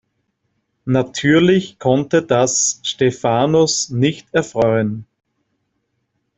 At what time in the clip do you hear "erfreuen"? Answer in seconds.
4.33-5.05